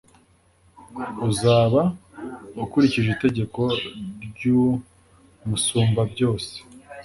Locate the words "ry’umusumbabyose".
4.29-6.53